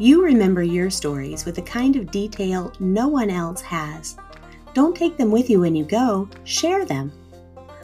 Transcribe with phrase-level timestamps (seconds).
[0.00, 4.16] You remember your stories with the kind of detail no one else has.
[4.72, 7.10] Don't take them with you when you go, share them.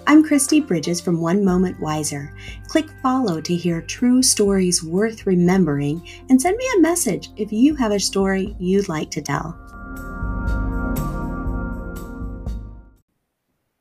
[0.06, 2.32] I'm Kristi Bridges from One Moment Wiser.
[2.68, 7.74] Click follow to hear true stories worth remembering and send me a message if you
[7.74, 9.58] have a story you'd like to tell.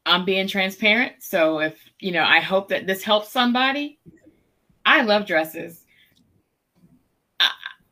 [0.08, 1.14] I'm being transparent.
[1.20, 4.00] So if, you know, I hope that this helps somebody.
[4.88, 5.83] I love dresses.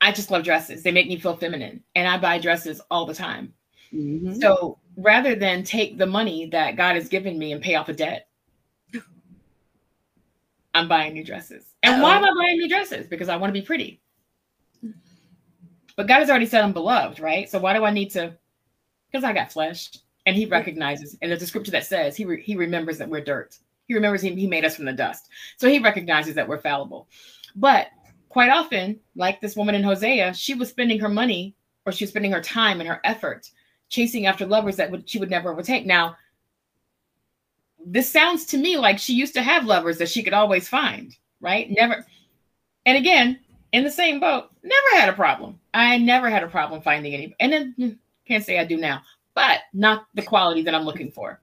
[0.02, 0.84] I, just love dresses.
[0.84, 1.84] They make me feel feminine.
[1.96, 3.54] And I buy dresses all the time.
[3.94, 4.34] Mm-hmm.
[4.40, 7.94] So rather than take the money that God has given me and pay off a
[7.94, 8.28] debt,
[10.74, 11.66] I'm buying new dresses.
[11.84, 12.04] And Uh-oh.
[12.04, 13.08] why am I buying new dresses?
[13.08, 14.02] Because I want to be pretty.
[15.96, 17.50] But God has already said I'm beloved, right?
[17.50, 18.34] So why do I need to?
[19.12, 19.92] Because I got flesh
[20.26, 23.24] and he recognizes and there's a scripture that says he re- he remembers that we're
[23.24, 23.58] dirt
[23.88, 27.08] he remembers he, he made us from the dust so he recognizes that we're fallible
[27.56, 27.88] but
[28.32, 32.10] quite often like this woman in hosea she was spending her money or she was
[32.10, 33.50] spending her time and her effort
[33.90, 36.16] chasing after lovers that would she would never overtake now
[37.86, 41.16] this sounds to me like she used to have lovers that she could always find
[41.42, 42.06] right never
[42.86, 43.40] and again
[43.74, 47.36] in the same boat never had a problem i never had a problem finding any
[47.40, 47.90] and then hmm,
[48.26, 49.02] can't say i do now
[49.34, 51.40] but not the quality that I'm looking for.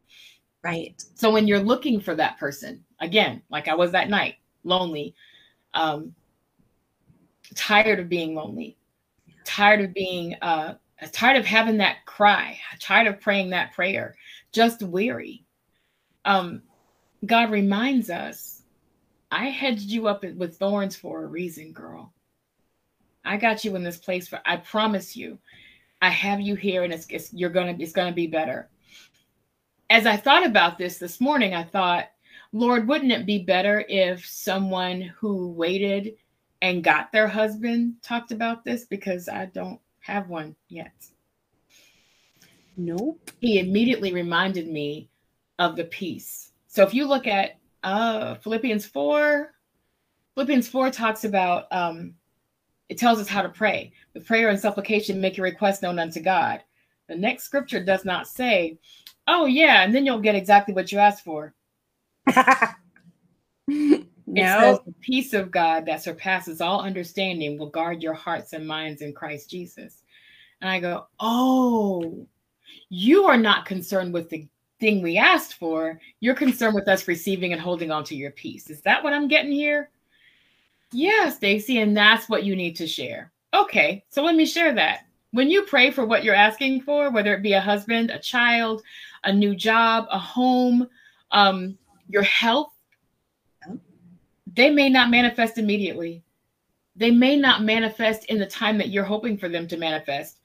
[0.62, 1.02] Right.
[1.14, 5.14] So when you're looking for that person, again, like I was that night, lonely,
[5.74, 6.14] um,
[7.54, 8.76] tired of being lonely,
[9.44, 10.74] tired of being uh,
[11.12, 14.16] tired of having that cry, tired of praying that prayer,
[14.52, 15.44] just weary.
[16.24, 16.62] Um,
[17.24, 18.62] God reminds us,
[19.30, 22.12] I hedged you up with thorns for a reason, girl.
[23.24, 25.38] I got you in this place for I promise you
[26.00, 28.68] I have you here, and it's, it's you're gonna it's gonna be better.
[29.90, 32.06] As I thought about this this morning, I thought,
[32.52, 36.16] Lord, wouldn't it be better if someone who waited
[36.62, 41.06] and got their husband talked about this because I don't have one yet.
[42.76, 43.30] Nope.
[43.40, 45.10] He immediately reminded me
[45.58, 46.52] of the peace.
[46.68, 49.52] So if you look at uh, Philippians 4,
[50.34, 52.14] Philippians 4 talks about um,
[52.88, 53.92] it tells us how to pray.
[54.14, 56.62] With prayer and supplication, make your request known unto God.
[57.08, 58.78] The next scripture does not say,
[59.26, 61.54] oh, yeah, and then you'll get exactly what you asked for.
[64.28, 64.42] no.
[64.42, 68.66] It says, the peace of God that surpasses all understanding will guard your hearts and
[68.66, 70.02] minds in Christ Jesus.
[70.60, 72.26] And I go, oh,
[72.88, 74.46] you are not concerned with the
[74.80, 76.00] thing we asked for.
[76.20, 78.70] You're concerned with us receiving and holding on to your peace.
[78.70, 79.90] Is that what I'm getting here?
[80.92, 83.32] Yeah, Stacy, and that's what you need to share.
[83.54, 85.06] Okay, so let me share that.
[85.32, 88.82] When you pray for what you're asking for, whether it be a husband, a child,
[89.24, 90.88] a new job, a home,
[91.30, 91.76] um,
[92.08, 92.72] your health,
[94.58, 96.22] they may not manifest immediately.
[96.96, 100.40] They may not manifest in the time that you're hoping for them to manifest,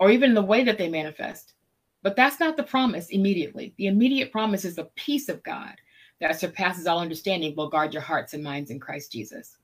[0.00, 1.54] or even the way that they manifest.
[2.02, 3.72] But that's not the promise immediately.
[3.78, 5.74] The immediate promise is the peace of God
[6.20, 9.58] that surpasses all understanding will guard your hearts and minds in Christ Jesus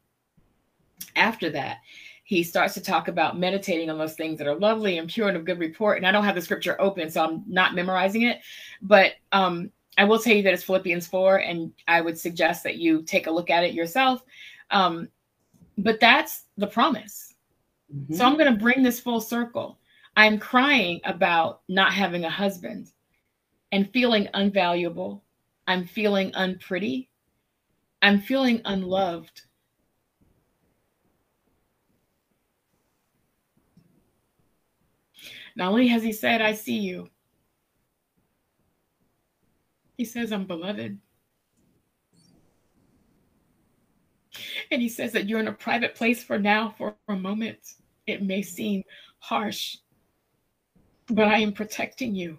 [1.17, 1.79] after that,
[2.25, 5.37] he starts to talk about meditating on those things that are lovely and pure and
[5.37, 5.99] of good report.
[5.99, 8.41] And I don't have the scripture open, so I'm not memorizing it.
[8.81, 12.79] But um, I will tell you that it's Philippians 4, and I would suggest that
[12.79, 14.23] you take a look at it yourself.
[14.71, 15.09] Um,
[15.79, 17.35] but that's the promise.
[17.95, 18.15] Mm-hmm.
[18.15, 19.79] So I'm going to bring this full circle.
[20.17, 22.89] I'm crying about not having a husband
[23.71, 25.21] and feeling unvaluable.
[25.67, 27.11] I'm feeling unpretty.
[28.03, 29.43] I'm feeling unloved.
[35.55, 37.09] Not only has he said, I see you,
[40.03, 40.99] he says, I'm beloved.
[44.73, 47.75] And he says that you're in a private place for now, for a moment.
[48.09, 48.83] It may seem
[49.21, 49.77] harsh,
[51.07, 52.37] but I am protecting you.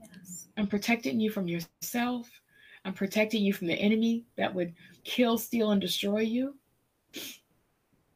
[0.00, 0.48] Yes.
[0.56, 2.28] I'm protecting you from yourself.
[2.84, 6.56] I'm protecting you from the enemy that would kill, steal, and destroy you.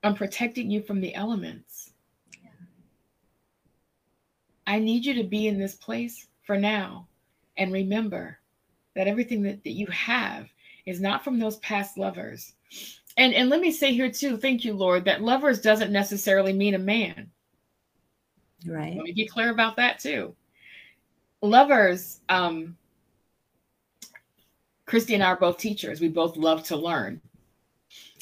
[0.02, 1.92] I'm protecting you from the elements.
[4.66, 7.06] I need you to be in this place for now.
[7.56, 8.40] And remember
[8.94, 10.48] that everything that, that you have
[10.86, 12.52] is not from those past lovers.
[13.16, 16.74] And and let me say here too, thank you, Lord, that lovers doesn't necessarily mean
[16.74, 17.30] a man.
[18.66, 18.96] Right.
[18.96, 20.34] Let me be clear about that too.
[21.42, 22.76] Lovers, um,
[24.86, 26.00] Kristi and I are both teachers.
[26.00, 27.20] We both love to learn.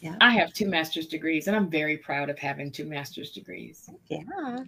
[0.01, 0.17] Yeah.
[0.21, 3.89] I have two master's degrees, and I'm very proud of having two master's degrees.
[4.09, 4.65] Yeah.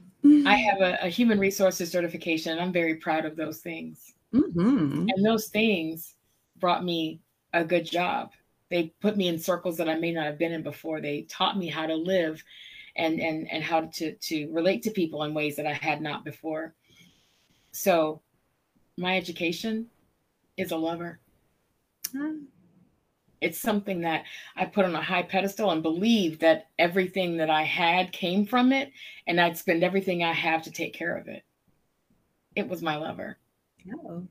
[0.46, 4.14] I have a, a human resources certification, and I'm very proud of those things.
[4.34, 5.06] Mm-hmm.
[5.08, 6.14] And those things
[6.58, 7.20] brought me
[7.52, 8.32] a good job.
[8.70, 11.00] They put me in circles that I may not have been in before.
[11.00, 12.42] They taught me how to live
[12.96, 16.24] and and and how to to relate to people in ways that I had not
[16.24, 16.74] before.
[17.72, 18.22] So
[18.96, 19.86] my education
[20.56, 21.20] is a lover.
[22.14, 22.44] Mm.
[23.40, 24.24] It's something that
[24.56, 28.72] I put on a high pedestal and believe that everything that I had came from
[28.72, 28.90] it,
[29.26, 31.42] and I'd spend everything I have to take care of it.
[32.56, 33.36] It was my lover.
[33.92, 34.26] Oh.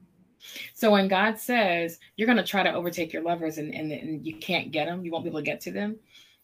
[0.73, 4.25] So when God says you're going to try to overtake your lovers and, and, and
[4.25, 5.97] you can't get them, you won't be able to get to them,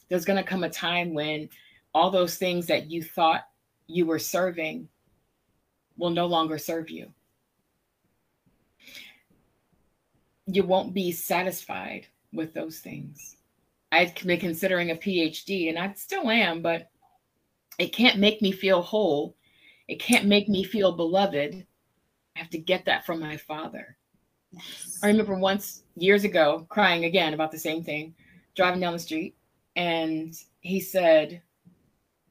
[0.08, 1.50] there's going to come a time when
[1.94, 3.48] all those things that you thought
[3.88, 4.88] you were serving
[5.98, 7.12] will no longer serve you.
[10.46, 13.36] You won't be satisfied with those things.
[13.92, 16.90] I've been considering a PhD and I still am, but
[17.78, 19.36] it can't make me feel whole.
[19.88, 21.66] It can't make me feel beloved
[22.40, 23.98] have to get that from my father.
[24.52, 25.00] Yes.
[25.04, 28.16] I remember once years ago crying again about the same thing,
[28.56, 29.36] driving down the street,
[29.76, 31.42] and he said,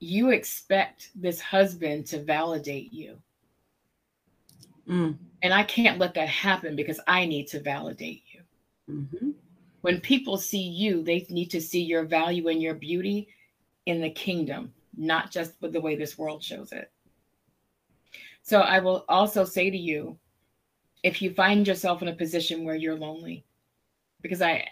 [0.00, 3.19] You expect this husband to validate you.
[4.88, 5.16] Mm.
[5.43, 8.40] And I can't let that happen because I need to validate you.
[8.90, 9.31] Mm-hmm.
[9.82, 13.28] When people see you, they need to see your value and your beauty
[13.87, 16.90] in the kingdom, not just with the way this world shows it.
[18.48, 20.18] So I will also say to you,
[21.02, 23.44] if you find yourself in a position where you're lonely,
[24.22, 24.66] because I,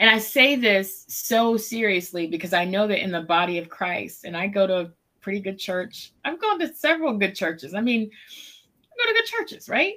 [0.00, 4.24] and I say this so seriously because I know that in the body of Christ,
[4.24, 4.90] and I go to a
[5.20, 6.12] pretty good church.
[6.24, 7.72] I've gone to several good churches.
[7.72, 9.94] I mean, I go to good churches, right?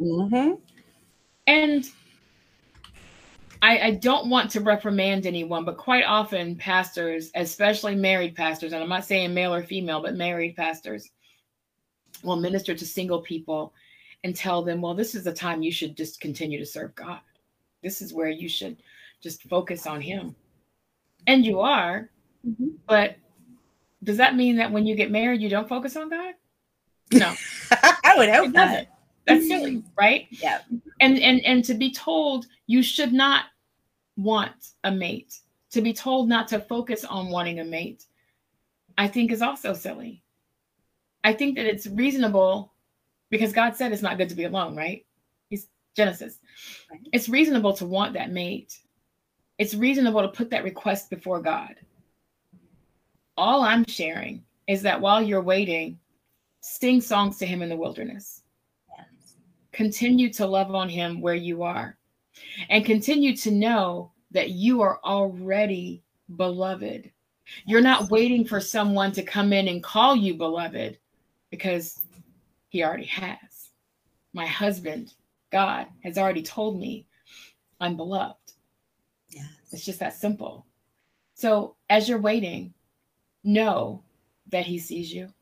[0.00, 0.54] Mm-hmm.
[1.48, 1.90] And
[3.62, 8.80] I, I, don't want to reprimand anyone, but quite often pastors, especially married pastors, and
[8.80, 11.10] I'm not saying male or female, but married pastors,
[12.22, 13.72] will minister to single people
[14.24, 17.20] and tell them, well, this is the time you should just continue to serve God.
[17.82, 18.76] This is where you should
[19.20, 20.34] just focus on Him.
[21.26, 22.10] And you are,
[22.46, 22.68] mm-hmm.
[22.86, 23.16] but
[24.02, 26.34] does that mean that when you get married, you don't focus on God?
[27.12, 27.34] No.
[27.70, 28.86] I would hope not.
[29.26, 30.26] That's silly, right?
[30.30, 30.60] Yeah.
[31.00, 33.46] And and and to be told you should not
[34.16, 35.38] want a mate,
[35.70, 38.06] to be told not to focus on wanting a mate,
[38.96, 40.22] I think is also silly.
[41.24, 42.72] I think that it's reasonable
[43.30, 45.04] because God said it's not good to be alone, right?
[45.48, 46.38] He's Genesis.
[46.90, 47.00] Right.
[47.12, 48.78] It's reasonable to want that mate.
[49.58, 51.76] It's reasonable to put that request before God.
[53.36, 55.98] All I'm sharing is that while you're waiting,
[56.60, 58.42] sing songs to him in the wilderness.
[58.96, 59.34] Yes.
[59.72, 61.96] Continue to love on him where you are
[62.68, 66.02] and continue to know that you are already
[66.36, 67.10] beloved.
[67.66, 70.98] You're not waiting for someone to come in and call you beloved
[71.50, 72.02] because
[72.68, 73.70] he already has.
[74.32, 75.14] My husband,
[75.50, 77.06] God, has already told me
[77.80, 78.36] I'm beloved.
[79.28, 79.48] Yes.
[79.72, 80.66] It's just that simple.
[81.34, 82.74] So as you're waiting,
[83.44, 84.02] know
[84.50, 85.32] that he sees you.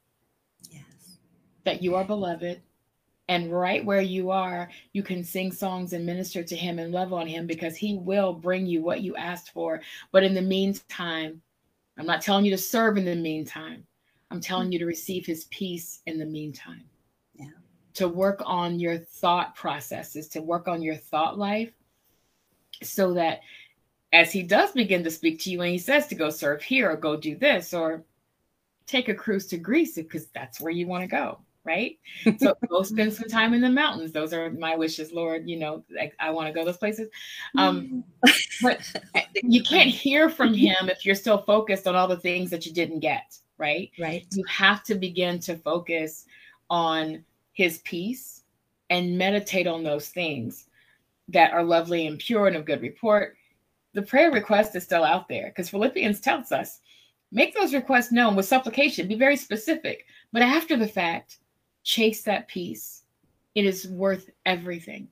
[0.71, 1.19] Yes.
[1.65, 2.63] That you are beloved.
[3.31, 7.13] And right where you are, you can sing songs and minister to him and love
[7.13, 9.83] on him because he will bring you what you asked for.
[10.13, 11.43] But in the meantime,
[11.99, 13.85] I'm not telling you to serve in the meantime.
[14.31, 16.85] I'm telling you to receive his peace in the meantime.
[17.35, 17.47] Yeah.
[17.95, 21.73] To work on your thought processes, to work on your thought life
[22.83, 23.41] so that
[24.13, 26.91] as he does begin to speak to you and he says to go serve here
[26.91, 28.05] or go do this or
[28.87, 31.99] take a cruise to Greece because that's where you want to go, right?
[32.39, 34.13] So go spend some time in the mountains.
[34.13, 35.49] Those are my wishes, Lord.
[35.49, 37.09] You know, I, I want to go those places.
[37.57, 38.05] Um,
[38.63, 38.81] but
[39.43, 42.73] you can't hear from him if you're still focused on all the things that you
[42.73, 43.91] didn't get right?
[43.99, 44.27] Right.
[44.33, 46.25] You have to begin to focus
[46.71, 48.45] on his peace
[48.91, 50.67] and meditate on those things
[51.29, 53.37] that are lovely and pure and of good report.
[53.95, 56.81] The prayer request is still out there because Philippians tells us
[57.31, 60.07] make those requests known with supplication, be very specific.
[60.33, 61.39] But after the fact,
[61.83, 63.03] chase that peace.
[63.55, 65.09] It is worth everything.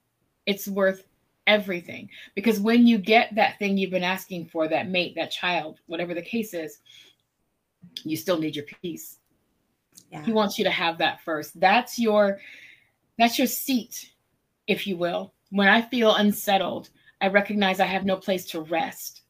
[0.46, 1.04] It's worth
[1.46, 5.80] everything because when you get that thing you've been asking for, that mate, that child,
[5.86, 6.78] whatever the case is,
[8.04, 9.18] you still need your peace.
[10.10, 10.24] Yeah.
[10.24, 11.58] He wants you to have that first.
[11.58, 12.38] That's your
[13.18, 14.12] that's your seat,
[14.66, 15.32] if you will.
[15.50, 16.90] When I feel unsettled,
[17.20, 19.22] I recognize I have no place to rest.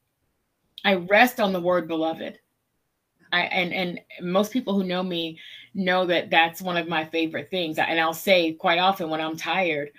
[0.85, 2.39] I rest on the word beloved.
[3.33, 5.39] I, and and most people who know me
[5.75, 7.79] know that that's one of my favorite things.
[7.79, 9.91] And I'll say quite often when I'm tired,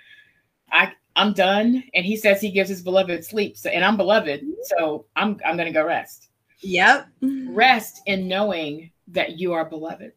[0.70, 1.84] I I'm done.
[1.94, 3.56] And he says he gives his beloved sleep.
[3.56, 4.52] So, and I'm beloved, mm-hmm.
[4.62, 6.27] so I'm I'm gonna go rest.
[6.60, 7.08] Yep.
[7.22, 10.12] Rest in knowing that you are beloved.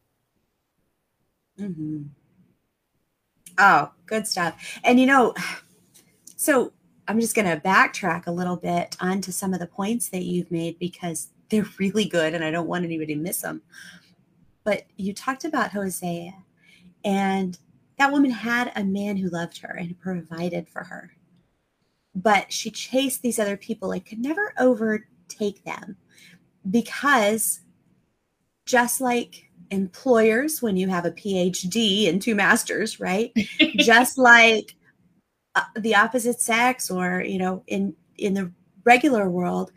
[1.60, 2.04] Mm-hmm.
[3.58, 4.80] Oh, good stuff.
[4.84, 5.34] And you know,
[6.36, 6.74] so
[7.08, 10.50] I'm just going to backtrack a little bit onto some of the points that you've
[10.50, 13.62] made because they're really good and I don't want anybody to miss them.
[14.64, 16.34] but you talked about Hosea,
[17.04, 17.58] and
[17.98, 21.12] that woman had a man who loved her and provided for her.
[22.14, 24.54] But she chased these other people and could never
[25.32, 25.96] overtake them
[26.70, 27.62] because
[28.66, 33.32] just like employers when you have a PhD and two masters, right?
[33.78, 34.76] just like
[35.56, 38.52] uh, the opposite sex or, you know, in in the
[38.84, 39.72] regular world,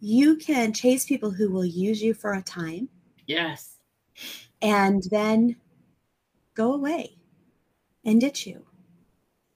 [0.00, 2.88] you can chase people who will use you for a time.
[3.26, 3.76] Yes.
[4.62, 5.56] And then
[6.54, 7.16] go away
[8.04, 8.64] and ditch you.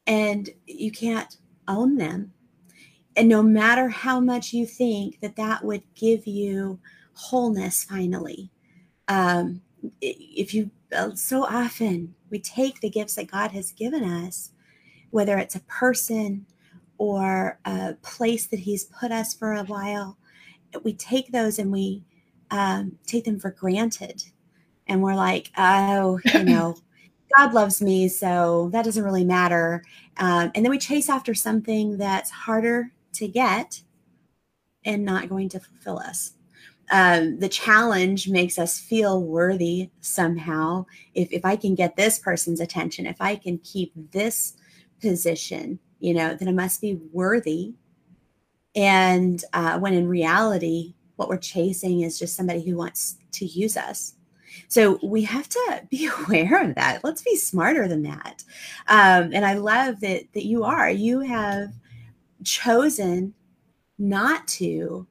[0.06, 1.34] And you can't
[1.66, 2.33] own them.
[3.16, 6.80] And no matter how much you think that that would give you
[7.14, 8.50] wholeness finally,
[9.08, 9.60] um,
[10.00, 14.50] if you uh, so often we take the gifts that God has given us,
[15.10, 16.46] whether it's a person
[16.98, 20.16] or a place that He's put us for a while,
[20.82, 22.02] we take those and we
[22.50, 24.22] um, take them for granted.
[24.86, 26.76] And we're like, oh, you know,
[27.36, 29.82] God loves me, so that doesn't really matter.
[30.18, 33.82] Um, and then we chase after something that's harder to get
[34.84, 36.32] and not going to fulfill us.
[36.90, 40.84] Um, the challenge makes us feel worthy somehow.
[41.14, 44.54] If, if I can get this person's attention, if I can keep this
[45.00, 47.74] position, you know, then I must be worthy.
[48.76, 53.76] And uh, when in reality, what we're chasing is just somebody who wants to use
[53.76, 54.14] us.
[54.68, 57.02] So we have to be aware of that.
[57.02, 58.44] Let's be smarter than that.
[58.88, 60.90] Um, and I love that that you are.
[60.90, 61.72] You have
[62.44, 63.34] chosen
[63.98, 65.06] not to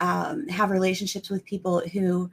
[0.00, 2.30] um, have relationships with people who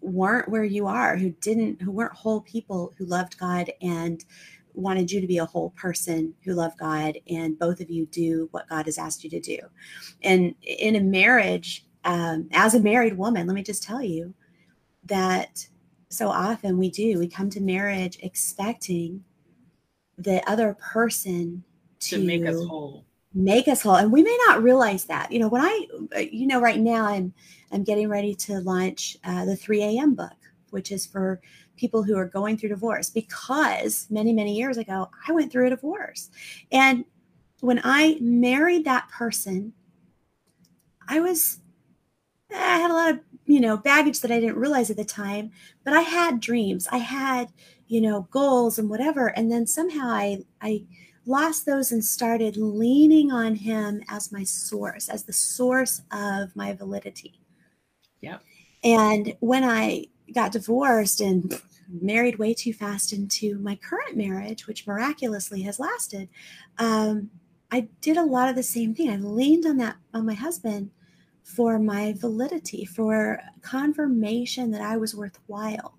[0.00, 4.24] weren't where you are, who didn't, who weren't whole people who loved God and
[4.74, 8.48] wanted you to be a whole person who loved God, and both of you do
[8.52, 9.58] what God has asked you to do.
[10.22, 14.34] And in a marriage, um, as a married woman, let me just tell you
[15.04, 15.66] that
[16.08, 19.24] so often we do, we come to marriage expecting
[20.18, 21.64] the other person
[22.00, 25.30] to, to make us whole make us whole and we may not realize that.
[25.30, 25.86] You know when i
[26.32, 27.32] you know right now i'm
[27.72, 30.32] i'm getting ready to launch uh, the 3 a.m book
[30.70, 31.40] which is for
[31.76, 35.70] people who are going through divorce because many many years ago i went through a
[35.70, 36.30] divorce.
[36.72, 37.04] And
[37.60, 39.72] when i married that person
[41.08, 41.60] i was
[42.52, 45.50] i had a lot of you know baggage that i didn't realize at the time
[45.84, 46.88] but i had dreams.
[46.90, 47.48] I had
[47.86, 50.84] you know goals and whatever and then somehow i i
[51.30, 56.72] lost those and started leaning on him as my source as the source of my
[56.72, 57.40] validity.
[58.20, 58.38] Yeah.
[58.82, 61.60] And when i got divorced and
[62.00, 66.28] married way too fast into my current marriage which miraculously has lasted
[66.78, 67.28] um,
[67.72, 69.10] i did a lot of the same thing.
[69.10, 70.90] I leaned on that on my husband
[71.42, 75.98] for my validity, for confirmation that I was worthwhile.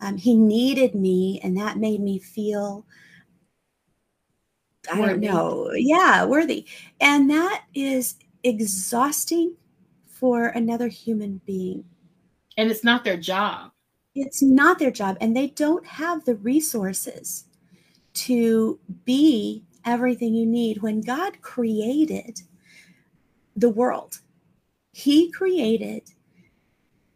[0.00, 2.84] Um, he needed me, and that made me feel,
[4.90, 6.66] I don't know, yeah, worthy.
[7.00, 9.54] And that is exhausting
[10.06, 11.84] for another human being.
[12.56, 13.70] And it's not their job.
[14.14, 17.44] It's not their job, and they don't have the resources
[18.14, 20.82] to be everything you need.
[20.82, 22.40] When God created
[23.56, 24.20] the world,
[24.92, 26.10] he created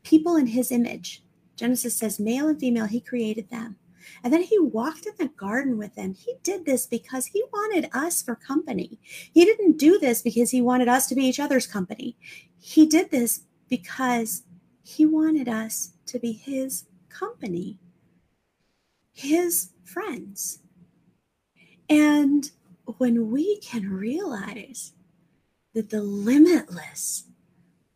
[0.05, 1.23] people in his image.
[1.57, 3.77] Genesis says, male and female, he created them.
[4.23, 6.15] And then he walked in the garden with them.
[6.15, 8.99] He did this because he wanted us for company.
[9.03, 12.17] He didn't do this because he wanted us to be each other's company.
[12.59, 14.43] He did this because
[14.83, 17.79] he wanted us to be his company,
[19.13, 20.61] his friends.
[21.89, 22.51] And
[22.99, 24.93] when we can realize
[25.75, 27.25] that the limitless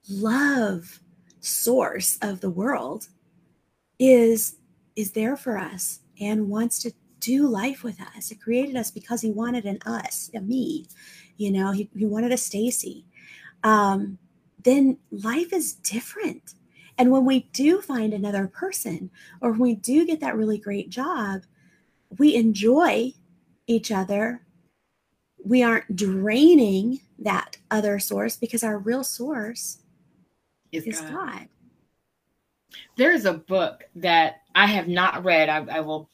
[0.09, 1.01] love
[1.41, 3.09] source of the world
[3.99, 4.57] is
[4.97, 8.31] is there for us and wants to do life with us.
[8.31, 10.87] It created us because he wanted an us, a me,
[11.37, 13.07] you know, he, he wanted a Stacy.
[13.63, 14.19] Um,
[14.63, 16.55] then life is different.
[16.99, 19.11] And when we do find another person
[19.41, 21.43] or when we do get that really great job,
[22.19, 23.13] we enjoy
[23.67, 24.45] each other.
[25.43, 29.79] We aren't draining that other source because our real source
[30.73, 31.13] is, is God.
[31.13, 31.49] God.
[32.97, 35.49] There is a book that I have not read.
[35.49, 36.09] I, I will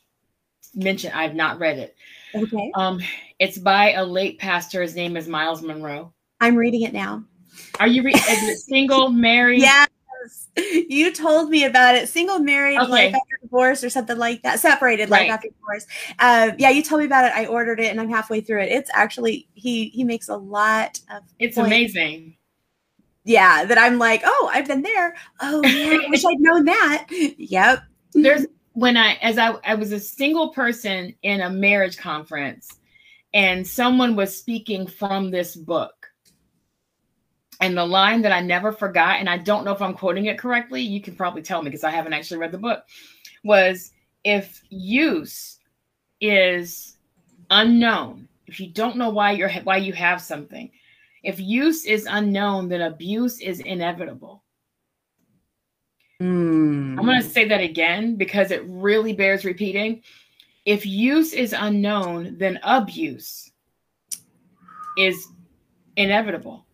[0.75, 1.97] mention I've not read it.
[2.35, 2.71] Okay.
[2.75, 3.01] Um,
[3.39, 4.83] it's by a late pastor.
[4.83, 6.13] His name is Myles Munroe.
[6.41, 7.25] I'm reading it now.
[7.81, 8.21] Are you reading?
[8.57, 9.61] single, married?
[9.61, 9.89] Yes.
[10.67, 12.09] You told me about it.
[12.09, 12.91] Single, married, okay.
[12.91, 14.59] life after divorce, or something like that.
[14.59, 15.23] Separated, right.
[15.23, 15.87] life after divorce.
[16.19, 17.33] Uh, yeah, you told me about it.
[17.35, 18.73] I ordered it, and I'm halfway through it.
[18.73, 21.23] It's actually he he makes a lot of.
[21.39, 21.69] It's points.
[21.69, 22.37] amazing
[23.27, 25.17] yeah, that I'm like, oh, I've been there.
[25.41, 27.07] Oh, yeah, I wish I'd known that.
[27.39, 27.83] Yep.
[28.23, 32.79] There's when I as I, I was a single person in a marriage conference
[33.33, 35.93] and someone was speaking from this book.
[37.61, 40.39] And the line that I never forgot, and I don't know if I'm quoting it
[40.39, 42.85] correctly, you can probably tell me because I haven't actually read the book,
[43.45, 43.93] was
[44.25, 45.59] if use
[46.21, 46.97] is
[47.51, 50.71] unknown, if you don't know why you're why you have something,
[51.23, 54.45] if use is unknown, then abuse is inevitable.
[56.21, 56.99] Mm.
[56.99, 60.03] I'm going to say that again because it really bears repeating.
[60.65, 63.53] If use is unknown, then abuse
[64.97, 65.29] is
[65.97, 66.65] inevitable.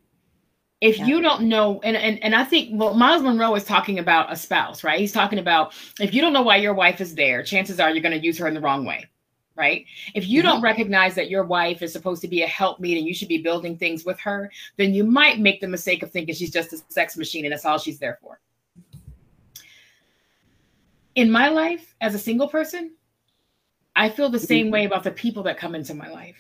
[0.81, 1.07] If yeah.
[1.07, 4.37] you don't know, and, and and I think well, Myles Munroe is talking about a
[4.37, 4.99] spouse, right?
[4.99, 8.03] He's talking about if you don't know why your wife is there, chances are you're
[8.03, 9.07] going to use her in the wrong way
[9.57, 9.85] right?
[10.15, 13.15] If you don't recognize that your wife is supposed to be a helpmeet and you
[13.15, 16.51] should be building things with her, then you might make the mistake of thinking she's
[16.51, 18.41] just a sex machine and that's all she's there for.
[21.15, 22.93] In my life as a single person,
[23.95, 24.73] I feel the same mm-hmm.
[24.73, 26.39] way about the people that come into my life.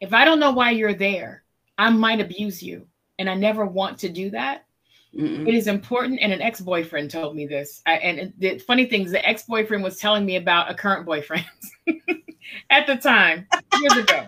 [0.00, 1.42] If I don't know why you're there,
[1.76, 2.86] I might abuse you.
[3.18, 4.64] And I never want to do that.
[5.12, 5.48] Mm-mm.
[5.48, 6.20] It is important.
[6.20, 7.82] And an ex boyfriend told me this.
[7.86, 11.04] I, and the funny thing is, the ex boyfriend was telling me about a current
[11.04, 11.44] boyfriend.
[12.70, 13.46] at the time
[13.80, 14.24] years ago.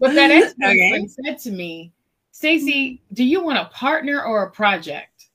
[0.00, 1.24] But that ex boyfriend okay.
[1.24, 1.92] said to me,
[2.32, 5.28] Stacy, do you want a partner or a project?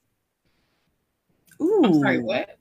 [1.62, 1.82] Ooh.
[1.86, 2.58] I'm sorry, what?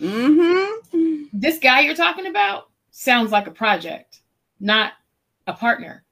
[0.00, 1.24] Mm-hmm.
[1.32, 4.20] This guy you're talking about sounds like a project,
[4.60, 4.92] not
[5.46, 6.04] a partner.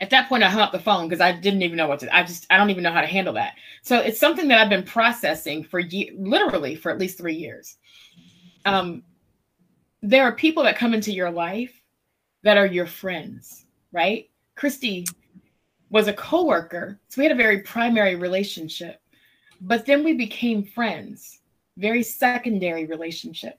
[0.00, 2.14] At that point, I hung up the phone because I didn't even know what to.
[2.14, 3.54] I just I don't even know how to handle that.
[3.82, 7.76] So it's something that I've been processing for ye- literally for at least three years.
[8.66, 9.02] Um,
[10.02, 11.82] there are people that come into your life
[12.42, 14.28] that are your friends, right?
[14.56, 15.08] Kristi
[15.90, 19.00] was a coworker, so we had a very primary relationship.
[19.60, 21.40] But then we became friends,
[21.76, 23.58] very secondary relationship.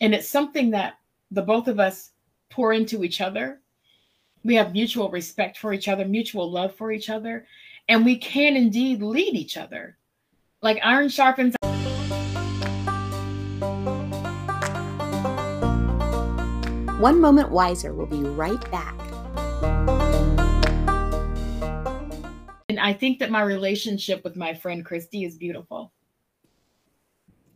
[0.00, 0.98] And it's something that
[1.30, 2.10] the both of us
[2.50, 3.60] pour into each other.
[4.44, 7.46] We have mutual respect for each other, mutual love for each other,
[7.88, 9.96] and we can indeed lead each other.
[10.62, 11.54] Like iron sharpens
[17.00, 18.98] One Moment Wiser will be right back.
[22.68, 25.93] And I think that my relationship with my friend Kristi is beautiful.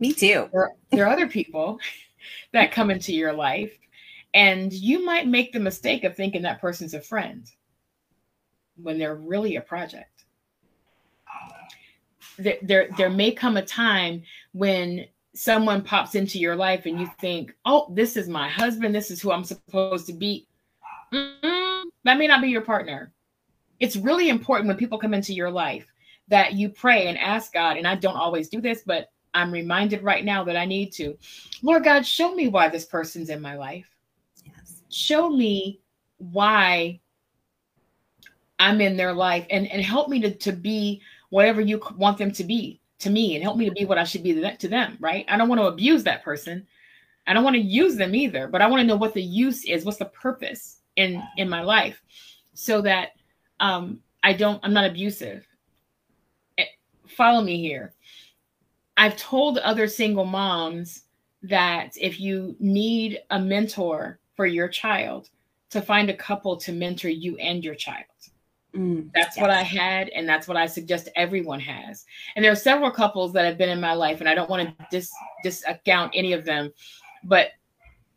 [0.01, 0.49] Me too.
[0.53, 1.79] There, there are other people
[2.53, 3.73] that come into your life,
[4.35, 7.51] and you might make the mistake of thinking that person's a friend
[8.77, 10.25] when they're really a project.
[12.39, 17.11] There, there, there may come a time when someone pops into your life and you
[17.21, 20.47] think, oh, this is my husband, this is who I'm supposed to be,
[21.13, 21.59] mm
[22.05, 23.13] that may not be your partner.
[23.81, 25.87] It's really important when people come into your life
[26.29, 27.77] that you pray and ask God.
[27.77, 31.17] And I don't always do this, but I'm reminded right now that I need to.
[31.63, 33.89] Lord God, show me why this person's in my life.
[34.45, 34.83] Yes.
[34.91, 35.81] Show me
[36.19, 37.01] why
[38.59, 42.33] I'm in their life and, and help me to, to be whatever you want them
[42.33, 44.97] to be to me and help me to be what I should be to them,
[44.99, 45.25] right?
[45.29, 46.67] I don't want to abuse that person.
[47.29, 49.65] I don't want to use them either, but I want to know what the use
[49.65, 52.03] is, what's the purpose in in my life
[52.55, 53.11] so that
[53.61, 55.47] um I don't I'm not abusive.
[56.59, 56.65] Eh,
[57.07, 57.95] follow me here.
[58.99, 61.05] I've told other single moms
[61.45, 65.31] that if you need a mentor for your child,
[65.71, 68.05] to find a couple to mentor you and your child.
[68.75, 69.41] Mm, that's yes.
[69.41, 72.05] what I had, and that's what I suggest everyone has.
[72.35, 74.69] And there are several couples that have been in my life, and I don't want
[74.69, 76.73] to dis discount any of them,
[77.25, 77.53] but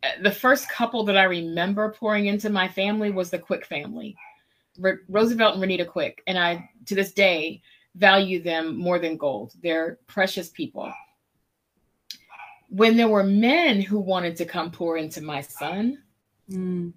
[0.02, 4.16] uh, the first couple that I remember pouring into my family was the Quick family,
[5.08, 7.62] Roosevelt and Renita Quick, and I to this day
[7.94, 9.52] value them more than gold.
[9.62, 10.92] They're precious people.
[12.68, 16.02] When there were men who wanted to come pour into my son,
[16.50, 16.92] mm.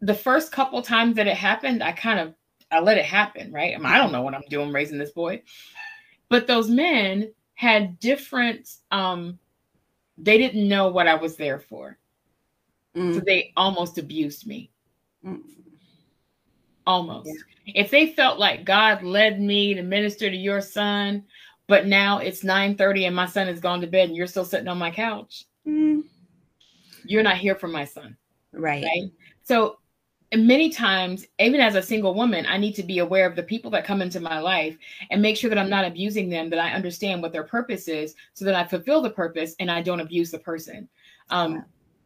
[0.00, 2.34] the first couple times that it happened, I kind of
[2.72, 3.74] I let it happen, right?
[3.74, 5.42] I, mean, I don't know what I'm doing raising this boy.
[6.28, 9.38] But those men had different um
[10.18, 11.98] they didn't know what I was there for.
[12.96, 13.14] Mm.
[13.14, 14.70] So they almost abused me.
[15.24, 15.40] Mm.
[16.86, 17.28] Almost.
[17.28, 17.82] Yeah.
[17.82, 21.24] If they felt like God led me to minister to your son,
[21.68, 24.68] but now it's 9:30 and my son has gone to bed and you're still sitting
[24.68, 25.44] on my couch.
[25.66, 26.02] Mm.
[27.04, 28.16] You're not here for my son.
[28.52, 28.84] Right.
[28.84, 29.10] right.
[29.42, 29.78] So
[30.34, 33.70] many times, even as a single woman, I need to be aware of the people
[33.72, 34.76] that come into my life
[35.10, 38.14] and make sure that I'm not abusing them, that I understand what their purpose is
[38.34, 40.88] so that I fulfill the purpose and I don't abuse the person.
[41.30, 41.64] Um,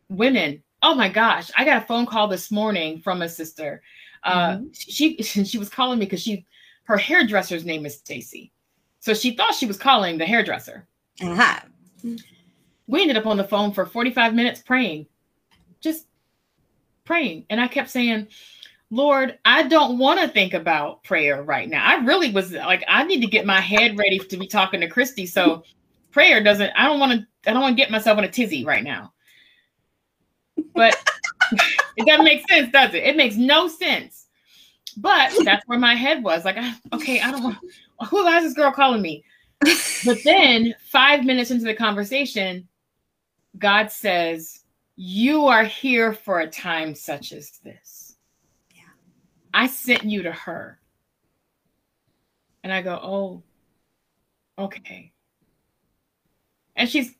[0.09, 3.83] women, oh my gosh, I got a phone call this morning from a sister.
[4.27, 4.67] Uh, mm-hmm.
[4.73, 6.45] She she was calling me because she
[6.85, 8.53] her hairdresser's name is Stacy,
[9.01, 10.87] so she thought she was calling the hairdresser.
[11.23, 11.61] Uh-huh.
[12.87, 15.07] We ended up on the phone for 45 minutes praying,
[15.81, 16.07] just
[17.05, 17.47] praying.
[17.51, 18.29] And I kept saying,
[18.91, 21.85] Lord, I don't want to think about prayer right now.
[21.85, 24.89] I really was like, I need to get my head ready to be talking to
[24.89, 25.29] Kristi.
[25.29, 25.65] So
[26.13, 28.65] prayer doesn't, I don't want to, I don't want to get myself in a tizzy
[28.65, 29.13] right now.
[30.75, 30.97] But
[31.97, 33.05] it doesn't make sense, does it?
[33.05, 34.27] It makes no sense.
[34.97, 36.57] But that's where my head was like,
[36.93, 37.59] okay, I don't want,
[38.09, 39.25] who is this girl calling me?
[40.05, 42.67] but then five minutes into the conversation,
[43.59, 44.65] God says,
[44.97, 48.17] You are here for a time such as this.
[48.75, 48.83] Yeah.
[49.55, 50.79] I sent you to her.
[52.65, 53.43] And I go, Oh,
[54.59, 55.13] okay.
[56.75, 57.15] And she's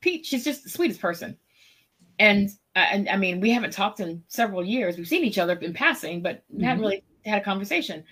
[0.00, 1.36] Pete, she's just the sweetest person.
[2.18, 4.96] And and I mean, we haven't talked in several years.
[4.96, 6.62] We've seen each other in passing, but mm-hmm.
[6.62, 8.04] hadn't really had a conversation.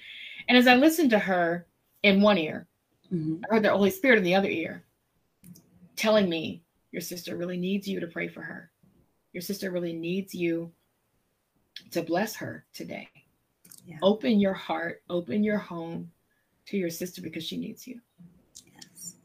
[0.48, 1.66] And as I listened to her
[2.03, 2.66] in one ear,
[3.12, 3.44] mm-hmm.
[3.44, 4.85] I heard the Holy Spirit in the other ear
[5.96, 8.70] telling me, Your sister really needs you to pray for her.
[9.33, 10.72] Your sister really needs you
[11.90, 13.09] to bless her today.
[13.85, 13.98] Yeah.
[14.03, 16.11] Open your heart, open your home
[16.66, 18.00] to your sister because she needs you.
[18.64, 19.16] Yes.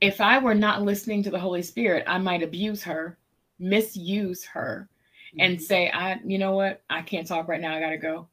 [0.00, 3.17] If I were not listening to the Holy Spirit, I might abuse her
[3.58, 4.88] misuse her
[5.28, 5.40] mm-hmm.
[5.40, 7.74] and say, I, you know what, I can't talk right now.
[7.74, 8.28] I gotta go.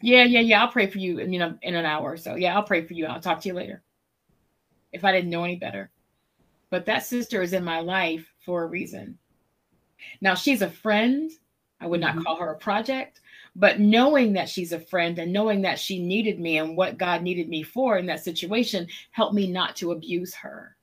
[0.00, 0.62] Yeah, yeah, yeah.
[0.62, 2.36] I'll pray for you in, you know, in an hour or so.
[2.36, 3.06] Yeah, I'll pray for you.
[3.06, 3.82] I'll talk to you later.
[4.92, 5.90] If I didn't know any better.
[6.70, 9.18] But that sister is in my life for a reason.
[10.20, 11.30] Now she's a friend.
[11.80, 12.22] I would not mm-hmm.
[12.22, 13.20] call her a project,
[13.56, 17.22] but knowing that she's a friend and knowing that she needed me and what God
[17.22, 20.76] needed me for in that situation helped me not to abuse her.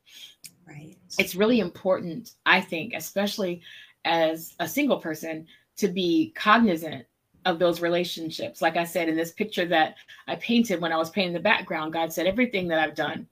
[0.68, 0.98] Right.
[1.18, 3.62] It's really important, I think, especially
[4.06, 7.06] as a single person, to be cognizant
[7.46, 8.62] of those relationships.
[8.62, 9.96] Like I said in this picture that
[10.28, 13.28] I painted when I was painting the background, God said, everything that I've done.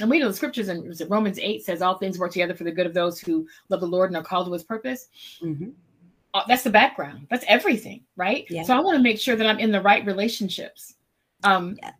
[0.00, 2.72] And we know the scriptures in Romans 8 says all things work together for the
[2.72, 5.08] good of those who love the Lord and are called to his purpose.
[5.42, 5.70] Mm-hmm.
[6.34, 7.26] Uh, that's the background.
[7.30, 8.46] That's everything, right?
[8.48, 8.62] Yeah.
[8.62, 10.94] So I want to make sure that I'm in the right relationships.
[11.42, 11.92] Um, yes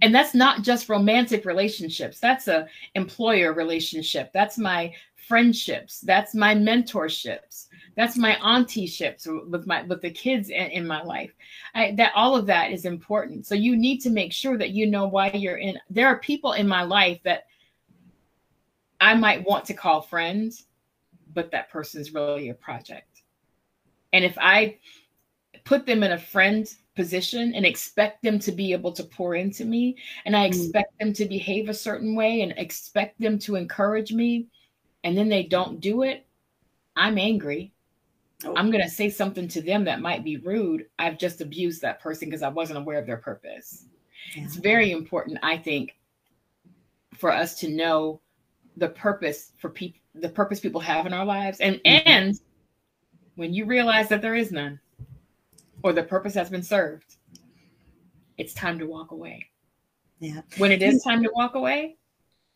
[0.00, 2.18] and that's not just romantic relationships.
[2.18, 4.32] That's a employer relationship.
[4.32, 4.92] That's my
[5.28, 6.00] friendships.
[6.00, 7.66] That's my mentorships.
[7.94, 11.32] That's my auntieships with my with the kids in, in my life.
[11.74, 13.46] I, that all of that is important.
[13.46, 15.78] So you need to make sure that you know why you're in.
[15.90, 17.44] There are people in my life that
[19.02, 20.66] i might want to call friends
[21.34, 23.22] but that person is really a project.
[24.12, 24.78] And if i
[25.64, 29.64] put them in a friend position and expect them to be able to pour into
[29.64, 29.96] me
[30.26, 30.48] and i mm.
[30.48, 30.98] expect mm.
[30.98, 34.46] them to behave a certain way and expect them to encourage me
[35.04, 36.26] and then they don't do it
[36.94, 37.72] i'm angry
[38.44, 38.54] oh.
[38.56, 42.00] i'm going to say something to them that might be rude i've just abused that
[42.00, 43.86] person because i wasn't aware of their purpose
[44.36, 44.44] yeah.
[44.44, 45.96] it's very important i think
[47.16, 48.20] for us to know
[48.76, 52.06] the purpose for people the purpose people have in our lives and mm-hmm.
[52.06, 52.40] and
[53.36, 54.78] when you realize that there is none
[55.82, 57.16] or the purpose has been served,
[58.38, 59.46] it's time to walk away.
[60.20, 60.42] Yeah.
[60.58, 61.96] When it is time to walk away,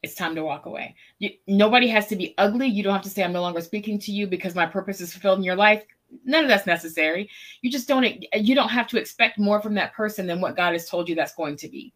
[0.02, 0.94] it's time to walk away.
[1.18, 2.68] You, nobody has to be ugly.
[2.68, 5.12] You don't have to say, I'm no longer speaking to you because my purpose is
[5.12, 5.84] fulfilled in your life.
[6.24, 7.28] None of that's necessary.
[7.62, 10.74] You just don't, you don't have to expect more from that person than what God
[10.74, 11.92] has told you that's going to be.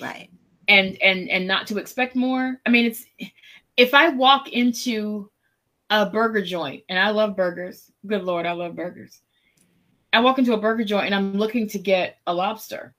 [0.00, 0.28] Right.
[0.66, 2.60] And, and, and not to expect more.
[2.66, 3.04] I mean, it's,
[3.76, 5.30] if I walk into
[5.90, 9.20] a burger joint and I love burgers, good Lord, I love burgers.
[10.12, 12.94] I walk into a burger joint and I'm looking to get a lobster.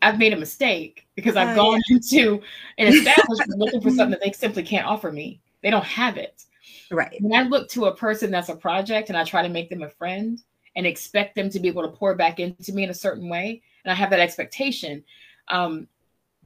[0.00, 1.96] I've made a mistake because I've oh, gone yeah.
[1.96, 2.42] into
[2.78, 5.40] an establishment looking for something that they simply can't offer me.
[5.62, 6.44] They don't have it.
[6.90, 7.16] Right.
[7.20, 9.82] When I look to a person that's a project and I try to make them
[9.82, 10.42] a friend
[10.74, 13.62] and expect them to be able to pour back into me in a certain way,
[13.84, 15.04] and I have that expectation,
[15.48, 15.86] um,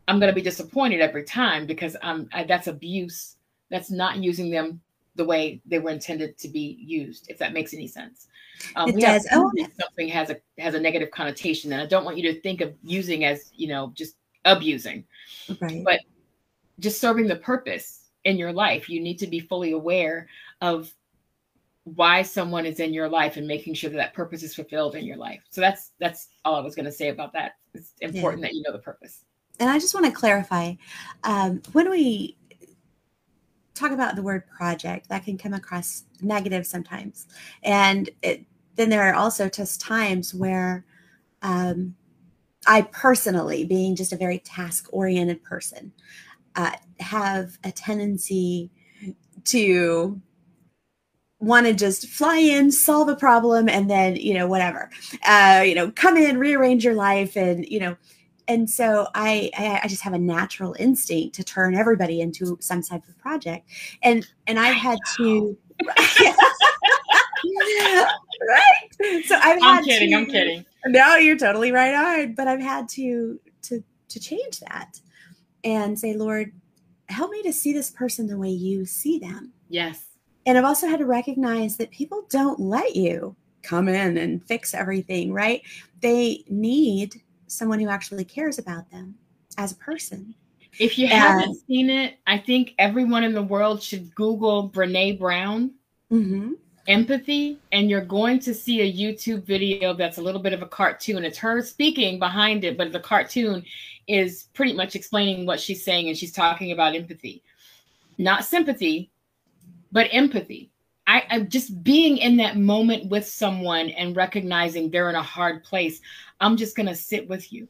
[0.09, 3.37] I'm going to be disappointed every time because I'm I, that's abuse.
[3.70, 4.81] That's not using them
[5.16, 8.29] the way they were intended to be used, if that makes any sense.
[8.76, 9.26] Um, it does.
[9.33, 9.50] Oh,
[9.81, 12.74] something has a has a negative connotation, and I don't want you to think of
[12.83, 15.05] using as you know just abusing,
[15.61, 15.83] right?
[15.85, 16.00] But
[16.79, 18.88] just serving the purpose in your life.
[18.88, 20.29] You need to be fully aware
[20.61, 20.92] of
[21.85, 25.05] why someone is in your life and making sure that that purpose is fulfilled in
[25.05, 25.40] your life.
[25.50, 27.52] So that's that's all I was going to say about that.
[27.74, 28.48] It's important yeah.
[28.48, 29.24] that you know the purpose.
[29.59, 30.74] And I just want to clarify
[31.24, 32.37] um, when we
[33.77, 37.27] talk about the word project that can come across negative sometimes.
[37.62, 38.45] And it,
[38.77, 40.85] then there are also just times where
[41.43, 41.95] um,
[42.67, 45.93] i personally being just a very task oriented person
[46.57, 48.71] uh, have a tendency
[49.45, 50.21] to
[51.39, 54.91] want to just fly in solve a problem and then you know whatever.
[55.27, 57.97] Uh, you know come in rearrange your life and you know
[58.49, 62.83] and so I, I, I just have a natural instinct to turn everybody into some
[62.83, 63.69] type of project.
[64.03, 65.57] And and i had to
[65.89, 66.37] right?
[69.25, 70.65] So i've i'm kidding to, i'm kidding.
[70.87, 72.35] No you're totally right on.
[72.35, 75.01] But i've had to to to change that
[75.65, 76.53] and say lord
[77.09, 79.53] help me to see this person the way you see them.
[79.69, 80.05] Yes.
[80.47, 84.73] And i've also had to recognize that people don't let you come in and fix
[84.75, 85.63] everything right?
[86.01, 89.15] They need someone who actually cares about them
[89.59, 90.35] as a person.
[90.79, 95.19] If you and, haven't seen it, I think everyone in the world should Google Brene
[95.19, 95.73] Brown.
[96.13, 96.53] Mm-hmm.
[96.89, 100.67] Empathy, and you're going to see a YouTube video that's a little bit of a
[100.67, 101.25] cartoon.
[101.25, 103.65] It's her speaking behind it, but the cartoon
[104.07, 107.43] is pretty much explaining what she's saying, and she's talking about empathy,
[108.19, 109.11] not sympathy,
[109.91, 110.71] but empathy.
[111.09, 115.65] I, I'm just being in that moment with someone and recognizing they're in a hard
[115.65, 116.01] place.
[116.40, 117.68] I'm just going to sit with you.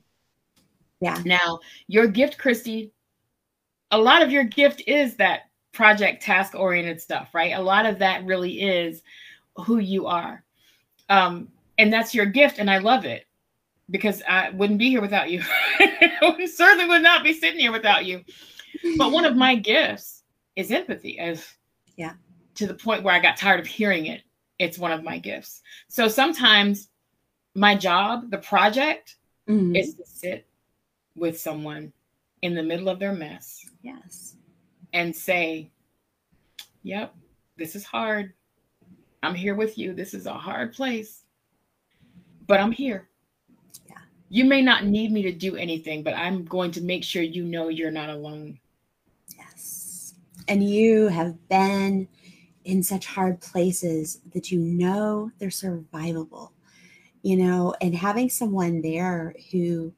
[1.01, 1.21] Yeah.
[1.25, 2.91] Now, your gift, Kristi,
[3.91, 7.53] a lot of your gift is that project task oriented stuff, right?
[7.53, 9.03] A lot of that really is
[9.57, 10.43] who you are.
[11.09, 11.49] Um,
[11.79, 12.59] and that's your gift.
[12.59, 13.27] And I love it
[13.91, 15.43] because I wouldn't be here without you.
[15.79, 18.25] I certainly would not be sitting here without you.
[18.97, 20.23] But one of my gifts
[20.57, 21.47] is empathy, as
[21.97, 22.15] yeah,
[22.57, 24.23] to the point where I got tired of hearing it.
[24.59, 25.61] It's one of my gifts.
[25.89, 26.89] So sometimes
[27.57, 29.17] my job, the project,
[29.49, 29.75] mm-hmm.
[29.75, 30.47] is to sit
[31.17, 31.93] with someone
[32.43, 33.65] in the middle of their mess.
[33.83, 34.37] Yes.
[34.93, 35.71] And say,
[36.83, 37.15] Yep,
[37.57, 38.35] this is hard.
[39.23, 39.93] I'm here with you.
[39.95, 41.25] This is a hard place,
[42.47, 43.09] but I'm here.
[43.89, 43.97] Yeah.
[44.29, 47.43] You may not need me to do anything, but I'm going to make sure you
[47.43, 48.61] know you're not alone.
[49.37, 50.15] Yes.
[50.47, 52.07] And you have been
[52.65, 56.51] in such hard places that you know they're survivable
[57.27, 59.93] you know and having someone there who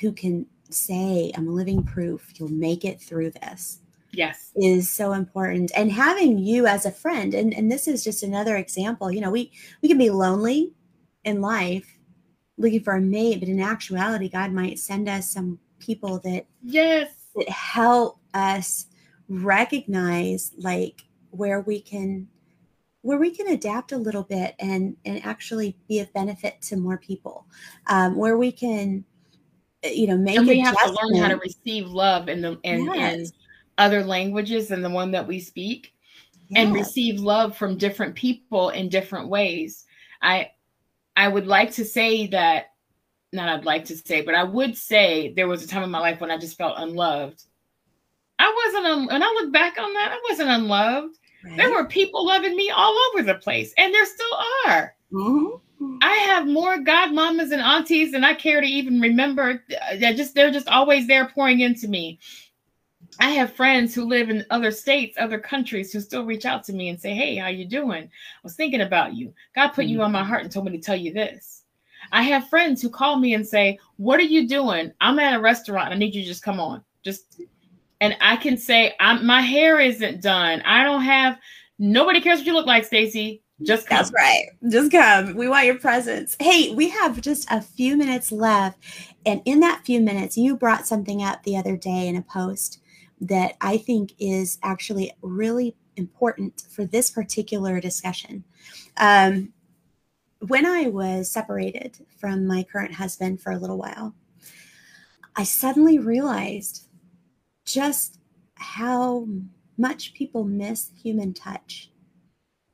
[0.00, 2.32] who can say i'm living proof.
[2.34, 3.80] You'll make it through this
[4.12, 4.52] yes.
[4.56, 5.70] is so important.
[5.76, 9.30] And having you as a friend and and this is just another example you know
[9.30, 10.72] we we can be lonely
[11.24, 11.98] in life
[12.56, 17.10] looking for a mate but in actuality god might send us some people that yes.
[17.34, 18.86] that help us
[19.28, 22.26] recognize like where we can
[23.02, 26.98] where we can adapt a little bit and and actually be of benefit to more
[26.98, 27.46] people
[27.86, 29.04] um, where we can
[29.84, 32.58] uh, you know make and we have to learn how to receive love in the
[32.62, 33.14] in, yes.
[33.14, 33.26] in
[33.78, 35.94] other languages than the one that we speak
[36.48, 36.64] yes.
[36.64, 39.86] and receive love from different people in different ways
[40.22, 40.50] i
[41.16, 42.66] i would like to say that
[43.32, 46.00] not i'd like to say but i would say there was a time in my
[46.00, 47.44] life when i just felt unloved
[48.38, 51.56] i wasn't un- when i look back on that i wasn't unloved Right.
[51.56, 54.94] There were people loving me all over the place, and there still are.
[55.12, 55.96] Mm-hmm.
[56.02, 59.64] I have more godmamas and aunties than I care to even remember.
[59.98, 62.18] They're just they're just always there pouring into me.
[63.18, 66.74] I have friends who live in other states, other countries, who still reach out to
[66.74, 68.04] me and say, "Hey, how you doing?
[68.04, 69.32] I was thinking about you.
[69.54, 69.94] God put mm-hmm.
[69.94, 71.62] you on my heart and told me to tell you this."
[72.12, 74.92] I have friends who call me and say, "What are you doing?
[75.00, 75.92] I'm at a restaurant.
[75.92, 76.84] I need you to just come on.
[77.02, 77.40] Just
[78.00, 80.62] and I can say, I'm my hair isn't done.
[80.62, 81.38] I don't have
[81.78, 83.42] nobody cares what you look like, Stacy.
[83.62, 83.98] Just come.
[83.98, 84.46] That's right.
[84.70, 85.36] Just come.
[85.36, 86.34] We want your presence.
[86.40, 88.78] Hey, we have just a few minutes left.
[89.26, 92.80] And in that few minutes, you brought something up the other day in a post
[93.20, 98.44] that I think is actually really important for this particular discussion.
[98.96, 99.52] Um,
[100.46, 104.14] when I was separated from my current husband for a little while,
[105.36, 106.86] I suddenly realized
[107.72, 108.18] just
[108.54, 109.26] how
[109.78, 111.90] much people miss human touch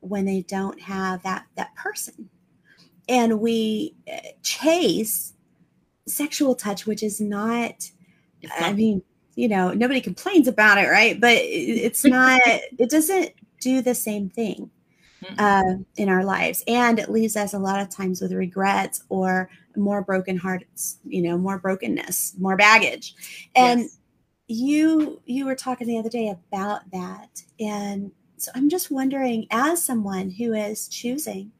[0.00, 2.28] when they don't have that that person.
[3.09, 5.32] And we uh, chase
[6.09, 7.90] sexual touch which is not
[8.61, 9.02] i mean
[9.35, 11.20] you know nobody complains about it right?
[11.20, 14.70] But it's not it doesn't do the same thing
[15.38, 16.62] uh, in our lives.
[16.68, 21.22] And it leaves us a lot of times with regrets or more broken hearts you
[21.22, 23.14] know more brokenness more baggage.
[23.54, 23.98] And yes
[24.48, 29.82] you you were talking the other day about that and so i'm just wondering as
[29.82, 31.50] someone who is choosing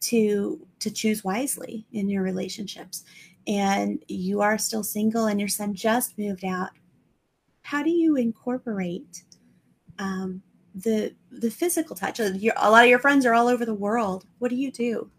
[0.00, 3.04] to to choose wisely in your relationships
[3.46, 6.70] and you are still single and your son just moved out
[7.62, 9.24] how do you incorporate
[9.98, 10.42] um,
[10.76, 12.20] the the physical touch?
[12.20, 14.24] Your, a lot of your friends are all over the world.
[14.38, 15.10] What do you do?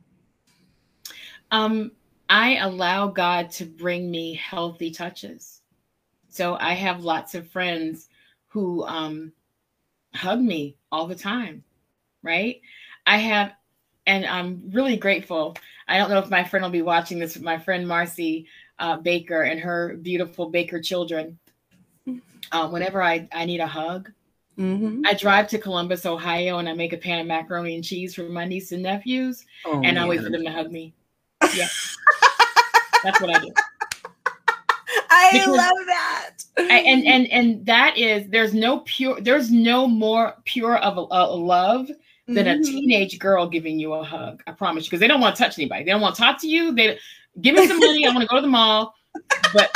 [1.51, 1.91] Um
[2.29, 5.56] i allow god to bring me healthy touches
[6.37, 8.09] so I have lots of friends
[8.49, 9.33] who um,
[10.13, 11.63] hug me all the time,
[12.21, 12.61] right?
[13.07, 13.53] I have,
[14.05, 15.57] and I'm really grateful.
[15.87, 18.45] I don't know if my friend will be watching this, but my friend Marcy,
[18.77, 21.39] uh, Baker and her beautiful Baker children.
[22.51, 24.11] Uh, whenever I, I need a hug,
[24.59, 25.01] mm-hmm.
[25.07, 28.23] I drive to Columbus, Ohio, and I make a pan of macaroni and cheese for
[28.29, 29.97] my niece and nephews, oh, and man.
[29.97, 30.93] I wait for them to hug me.
[31.55, 31.67] Yeah,
[33.03, 33.51] that's what I do.
[35.17, 36.31] I because love that.
[36.57, 41.35] And and and that is there's no pure there's no more pure of a, a
[41.35, 41.89] love
[42.27, 42.61] than mm-hmm.
[42.61, 44.43] a teenage girl giving you a hug.
[44.47, 45.83] I promise you, because they don't want to touch anybody.
[45.83, 46.73] They don't want to talk to you.
[46.73, 46.99] They
[47.41, 48.05] give me some money.
[48.05, 48.95] I want to go to the mall.
[49.53, 49.75] But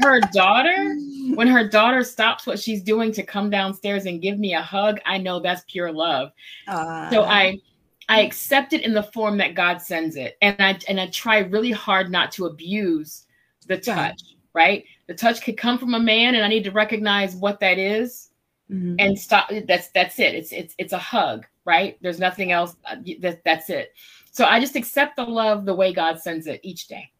[0.00, 0.96] her daughter,
[1.34, 5.00] when her daughter stops what she's doing to come downstairs and give me a hug,
[5.06, 6.32] I know that's pure love.
[6.66, 7.60] Uh, so I
[8.08, 10.36] I accept it in the form that God sends it.
[10.42, 13.26] And I and I try really hard not to abuse
[13.66, 14.20] the touch,
[14.54, 14.84] right?
[15.06, 18.30] The touch could come from a man and I need to recognize what that is
[18.70, 18.96] mm-hmm.
[18.98, 20.34] and stop that's that's it.
[20.34, 21.98] It's it's it's a hug, right?
[22.00, 23.94] There's nothing else uh, that that's it.
[24.30, 27.10] So I just accept the love the way God sends it each day.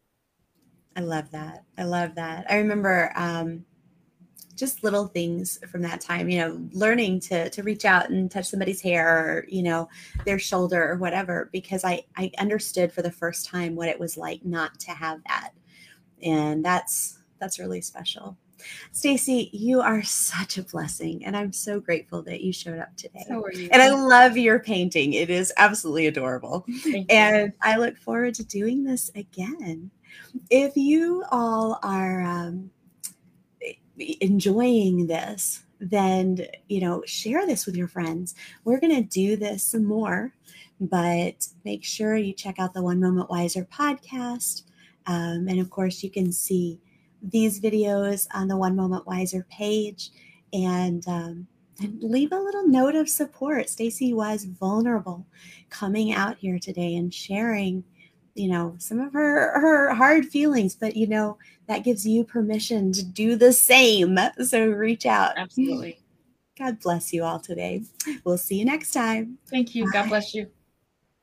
[0.96, 1.64] I love that.
[1.78, 2.46] I love that.
[2.50, 3.64] I remember um,
[4.54, 8.46] just little things from that time, you know, learning to to reach out and touch
[8.46, 9.88] somebody's hair or, you know,
[10.24, 14.16] their shoulder or whatever, because I I understood for the first time what it was
[14.16, 15.50] like not to have that.
[16.22, 18.38] And that's that's really special.
[18.92, 23.24] Stacy, you are such a blessing, and I'm so grateful that you showed up today.
[23.26, 23.68] So are you.
[23.72, 26.64] And I love your painting; it is absolutely adorable.
[27.08, 29.90] And I look forward to doing this again.
[30.50, 32.70] If you all are um,
[34.20, 38.36] enjoying this, then you know share this with your friends.
[38.64, 40.32] We're going to do this some more,
[40.80, 44.62] but make sure you check out the One Moment Wiser podcast,
[45.06, 46.78] um, and of course you can see
[47.22, 50.10] these videos on the One Moment Wiser page
[50.52, 51.46] and, um,
[51.80, 53.68] and leave a little note of support.
[53.68, 55.26] Stacy was vulnerable
[55.70, 57.84] coming out here today and sharing,
[58.34, 62.92] you know, some of her her hard feelings, but you know, that gives you permission
[62.92, 64.18] to do the same.
[64.44, 65.36] So reach out.
[65.36, 65.98] Absolutely.
[66.58, 67.82] God bless you all today.
[68.24, 69.38] We'll see you next time.
[69.48, 69.84] Thank you.
[69.86, 69.90] Bye.
[69.92, 70.48] God bless you.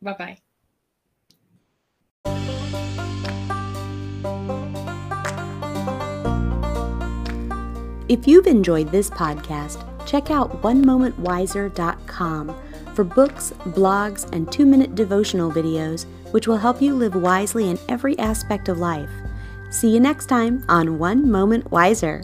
[0.01, 0.39] Bye-bye.
[8.09, 12.55] If you've enjoyed this podcast, check out onemomentwiser.com
[12.95, 17.79] for books, blogs, and two minute devotional videos which will help you live wisely in
[17.87, 19.09] every aspect of life.
[19.69, 22.23] See you next time on One Moment Wiser.